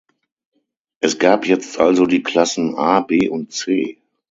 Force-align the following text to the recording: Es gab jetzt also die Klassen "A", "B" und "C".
Es 0.99 1.19
gab 1.19 1.45
jetzt 1.45 1.77
also 1.79 2.07
die 2.07 2.23
Klassen 2.23 2.73
"A", 2.75 3.01
"B" 3.01 3.29
und 3.29 3.51
"C". 3.51 3.99